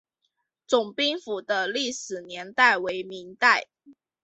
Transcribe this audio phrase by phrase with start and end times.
[0.65, 3.67] 总兵府的历史年代为明代。